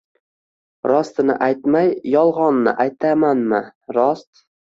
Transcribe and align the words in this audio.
Rostini 0.91 1.35
aytmay, 1.47 1.91
yolg‘onni 2.15 2.75
aytamanmi, 2.87 3.61
rost 3.99 4.45